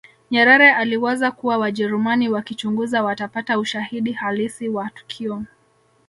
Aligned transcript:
nyerere 0.31 0.73
aliwaza 0.73 1.31
kuwa 1.31 1.57
wajerumani 1.57 2.29
wakichunguza 2.29 3.03
watapata 3.03 3.59
ushahidi 3.59 4.11
halisi 4.11 4.69
wa 4.69 4.89
tukio 4.89 5.43